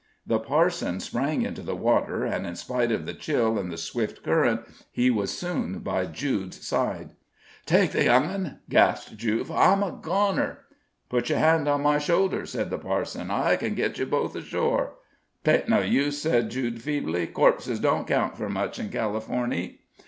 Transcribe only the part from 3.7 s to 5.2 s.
the swift current, he